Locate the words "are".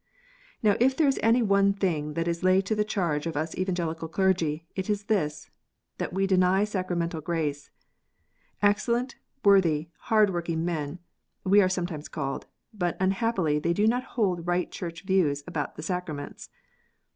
11.61-11.69